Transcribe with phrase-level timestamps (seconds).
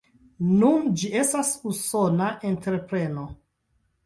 [0.61, 3.29] Nun ĝi estas Usona entrepreno.